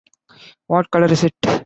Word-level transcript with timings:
What 0.65 0.89
color 0.89 1.11
is 1.11 1.25
it? 1.25 1.35